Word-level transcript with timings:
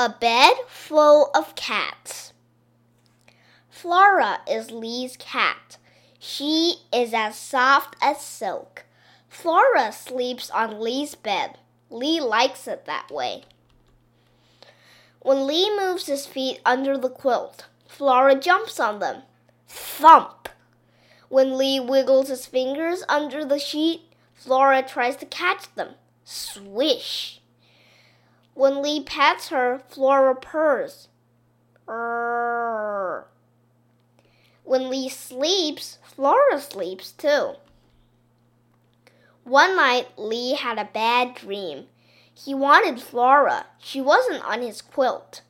A 0.00 0.08
bed 0.08 0.52
full 0.68 1.28
of 1.34 1.56
cats. 1.56 2.32
Flora 3.68 4.42
is 4.48 4.70
Lee's 4.70 5.16
cat. 5.16 5.76
She 6.20 6.82
is 6.92 7.12
as 7.12 7.36
soft 7.36 7.96
as 8.00 8.20
silk. 8.20 8.84
Flora 9.28 9.90
sleeps 9.90 10.50
on 10.50 10.80
Lee's 10.80 11.16
bed. 11.16 11.58
Lee 11.90 12.20
likes 12.20 12.68
it 12.68 12.84
that 12.84 13.10
way. 13.10 13.42
When 15.18 15.48
Lee 15.48 15.76
moves 15.76 16.06
his 16.06 16.26
feet 16.26 16.60
under 16.64 16.96
the 16.96 17.10
quilt, 17.10 17.66
Flora 17.88 18.36
jumps 18.36 18.78
on 18.78 19.00
them. 19.00 19.22
Thump! 19.66 20.48
When 21.28 21.58
Lee 21.58 21.80
wiggles 21.80 22.28
his 22.28 22.46
fingers 22.46 23.02
under 23.08 23.44
the 23.44 23.58
sheet, 23.58 24.02
Flora 24.32 24.80
tries 24.80 25.16
to 25.16 25.26
catch 25.26 25.74
them. 25.74 25.94
Swish! 26.22 27.37
When 28.58 28.82
Lee 28.82 29.00
pets 29.04 29.50
her, 29.50 29.80
Flora 29.88 30.34
purrs. 30.34 31.06
When 34.64 34.90
Lee 34.90 35.08
sleeps, 35.08 35.98
Flora 36.02 36.60
sleeps 36.60 37.12
too. 37.12 37.52
One 39.44 39.76
night, 39.76 40.08
Lee 40.16 40.56
had 40.56 40.76
a 40.76 40.90
bad 40.92 41.36
dream. 41.36 41.86
He 42.34 42.52
wanted 42.52 43.00
Flora. 43.00 43.66
She 43.78 44.00
wasn't 44.00 44.44
on 44.44 44.62
his 44.62 44.82
quilt. 44.82 45.42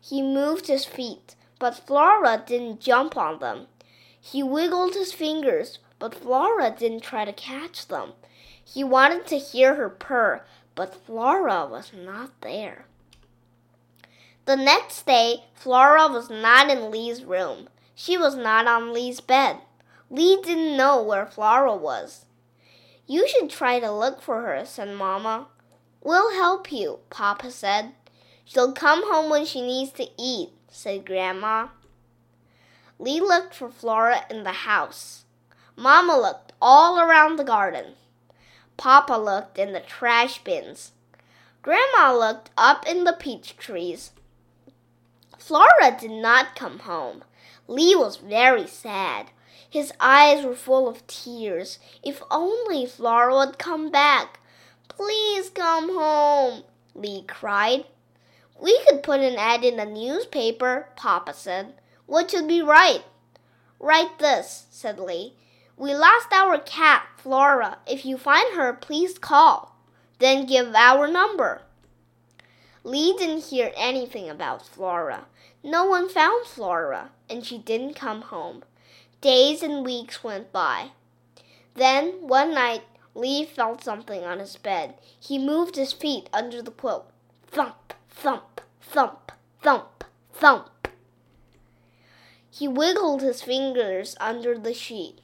He 0.00 0.20
moved 0.20 0.66
his 0.66 0.84
feet, 0.84 1.36
but 1.60 1.86
Flora 1.86 2.42
didn't 2.44 2.80
jump 2.80 3.16
on 3.16 3.38
them. 3.38 3.68
He 4.20 4.42
wiggled 4.42 4.94
his 4.94 5.12
fingers, 5.12 5.78
but 6.00 6.16
Flora 6.16 6.74
didn't 6.76 7.04
try 7.04 7.24
to 7.24 7.32
catch 7.32 7.86
them. 7.86 8.14
He 8.64 8.82
wanted 8.82 9.28
to 9.28 9.38
hear 9.38 9.76
her 9.76 9.88
purr, 9.88 10.44
but 10.74 10.94
Flora 11.06 11.66
was 11.66 11.92
not 11.92 12.30
there. 12.40 12.86
The 14.46 14.56
next 14.56 15.06
day, 15.06 15.44
Flora 15.54 16.08
was 16.08 16.30
not 16.30 16.70
in 16.70 16.90
Lee's 16.90 17.24
room. 17.24 17.68
She 17.94 18.16
was 18.16 18.34
not 18.34 18.66
on 18.66 18.92
Lee's 18.92 19.20
bed. 19.20 19.58
Lee 20.10 20.40
didn't 20.42 20.76
know 20.76 21.02
where 21.02 21.26
Flora 21.26 21.76
was. 21.76 22.24
You 23.06 23.28
should 23.28 23.50
try 23.50 23.78
to 23.80 23.92
look 23.92 24.22
for 24.22 24.42
her, 24.42 24.64
said 24.64 24.96
Mamma. 24.96 25.48
We'll 26.02 26.32
help 26.34 26.72
you, 26.72 27.00
Papa 27.10 27.50
said. 27.50 27.92
She'll 28.44 28.72
come 28.72 29.02
home 29.12 29.30
when 29.30 29.44
she 29.44 29.60
needs 29.60 29.92
to 29.92 30.08
eat, 30.18 30.50
said 30.68 31.04
Grandma. 31.04 31.68
Lee 32.98 33.20
looked 33.20 33.54
for 33.54 33.70
Flora 33.70 34.24
in 34.30 34.44
the 34.44 34.52
house. 34.52 35.24
Mamma 35.76 36.18
looked 36.18 36.52
all 36.60 36.98
around 36.98 37.36
the 37.36 37.44
garden. 37.44 37.94
Papa 38.76 39.14
looked 39.14 39.58
in 39.58 39.72
the 39.72 39.80
trash 39.80 40.42
bins. 40.42 40.92
Grandma 41.62 42.16
looked 42.16 42.50
up 42.56 42.86
in 42.86 43.04
the 43.04 43.12
peach 43.12 43.56
trees. 43.56 44.12
Flora 45.38 45.96
did 45.98 46.10
not 46.10 46.56
come 46.56 46.80
home. 46.80 47.24
Lee 47.66 47.94
was 47.94 48.16
very 48.16 48.66
sad. 48.66 49.30
His 49.68 49.92
eyes 50.00 50.44
were 50.44 50.54
full 50.54 50.88
of 50.88 51.06
tears. 51.06 51.78
If 52.02 52.22
only 52.30 52.86
Flora 52.86 53.34
would 53.34 53.58
come 53.58 53.90
back. 53.90 54.40
Please 54.88 55.50
come 55.50 55.94
home, 55.94 56.64
Lee 56.94 57.24
cried. 57.26 57.84
We 58.60 58.78
could 58.88 59.02
put 59.02 59.20
an 59.20 59.36
ad 59.36 59.64
in 59.64 59.76
the 59.76 59.86
newspaper, 59.86 60.88
Papa 60.96 61.32
said. 61.32 61.74
What 62.06 62.30
should 62.30 62.46
we 62.46 62.60
write? 62.60 63.04
Write 63.78 64.18
this, 64.18 64.66
said 64.70 64.98
Lee. 64.98 65.34
We 65.80 65.94
lost 65.94 66.30
our 66.30 66.58
cat, 66.58 67.06
Flora. 67.16 67.78
If 67.86 68.04
you 68.04 68.18
find 68.18 68.54
her, 68.54 68.74
please 68.74 69.18
call. 69.18 69.74
Then 70.18 70.44
give 70.44 70.74
our 70.74 71.08
number. 71.08 71.62
Lee 72.84 73.14
didn't 73.16 73.44
hear 73.44 73.72
anything 73.78 74.28
about 74.28 74.66
Flora. 74.66 75.24
No 75.64 75.86
one 75.86 76.10
found 76.10 76.44
Flora, 76.44 77.12
and 77.30 77.46
she 77.46 77.56
didn't 77.56 77.94
come 77.94 78.20
home. 78.20 78.62
Days 79.22 79.62
and 79.62 79.82
weeks 79.82 80.22
went 80.22 80.52
by. 80.52 80.90
Then, 81.74 82.28
one 82.28 82.52
night, 82.52 82.82
Lee 83.14 83.46
felt 83.46 83.82
something 83.82 84.22
on 84.22 84.38
his 84.38 84.56
bed. 84.56 84.96
He 85.18 85.38
moved 85.38 85.76
his 85.76 85.94
feet 85.94 86.28
under 86.30 86.60
the 86.60 86.72
quilt. 86.72 87.10
Thump, 87.46 87.94
thump, 88.10 88.60
thump, 88.82 89.32
thump, 89.62 90.04
thump. 90.30 90.88
He 92.50 92.68
wiggled 92.68 93.22
his 93.22 93.40
fingers 93.40 94.14
under 94.20 94.58
the 94.58 94.74
sheet. 94.74 95.20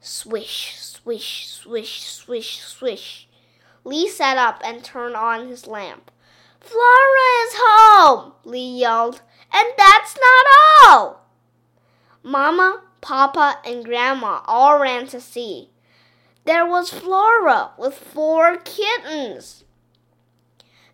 Swish, 0.00 0.76
swish, 0.78 1.48
swish, 1.48 2.02
swish, 2.04 2.60
swish. 2.60 3.28
Lee 3.84 4.08
sat 4.08 4.36
up 4.36 4.60
and 4.64 4.84
turned 4.84 5.16
on 5.16 5.48
his 5.48 5.66
lamp. 5.66 6.10
Flora 6.60 7.44
is 7.44 7.54
home, 7.56 8.32
Lee 8.44 8.80
yelled. 8.80 9.22
And 9.52 9.68
that's 9.76 10.16
not 10.16 10.46
all. 10.86 11.26
Mama, 12.22 12.82
Papa, 13.00 13.60
and 13.64 13.84
Grandma 13.84 14.42
all 14.46 14.78
ran 14.78 15.06
to 15.08 15.20
see. 15.20 15.70
There 16.44 16.66
was 16.66 16.90
Flora 16.90 17.70
with 17.78 17.94
four 17.94 18.56
kittens. 18.58 19.64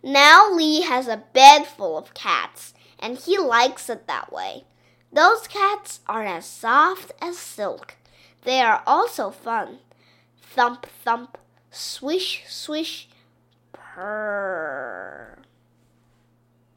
Now 0.02 0.50
Lee 0.50 0.82
has 0.82 1.08
a 1.08 1.24
bed 1.32 1.64
full 1.64 1.96
of 1.96 2.14
cats, 2.14 2.74
and 2.98 3.18
he 3.18 3.38
likes 3.38 3.88
it 3.88 4.06
that 4.06 4.32
way. 4.32 4.64
Those 5.12 5.46
cats 5.46 6.00
are 6.06 6.24
as 6.24 6.44
soft 6.44 7.12
as 7.22 7.38
silk. 7.38 7.96
They 8.44 8.60
are 8.60 8.82
also 8.86 9.30
fun. 9.30 9.78
Thump, 10.40 10.86
thump, 10.86 11.38
swish, 11.70 12.44
swish, 12.48 13.08
purr. 13.72 15.38